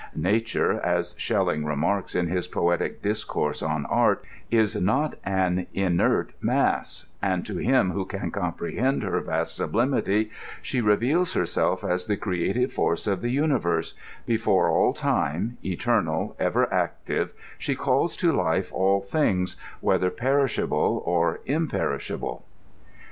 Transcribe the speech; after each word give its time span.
'* 0.07 0.15
Na 0.15 0.39
ture," 0.43 0.81
as 0.83 1.13
Schelling 1.19 1.63
remarks 1.63 2.15
in 2.15 2.25
his 2.25 2.47
poetic 2.47 3.03
discourse 3.03 3.61
on 3.61 3.85
art, 3.85 4.25
*'is 4.49 4.75
4iot 4.75 5.13
an 5.23 5.67
inert 5.75 6.33
mass; 6.41 7.05
and 7.21 7.45
to 7.45 7.57
him 7.57 7.91
who 7.91 8.03
can 8.05 8.31
comprehend 8.31 9.03
her 9.03 9.19
vast 9.19 9.55
sublimity, 9.55 10.31
she 10.59 10.81
reveals 10.81 11.33
herself 11.35 11.83
as 11.83 12.07
the 12.07 12.17
creative 12.17 12.73
force 12.73 13.05
of 13.05 13.21
the 13.21 13.29
uni 13.29 13.59
verse—before 13.59 14.69
all 14.71 14.91
time, 14.91 15.57
eternal, 15.63 16.35
ever 16.39 16.67
active, 16.73 17.29
she 17.59 17.75
calls 17.75 18.17
to 18.17 18.31
life 18.31 18.73
all 18.73 19.01
things, 19.01 19.55
whether 19.81 20.09
perishable 20.09 21.03
or 21.05 21.41
imperishable.'' 21.45 22.43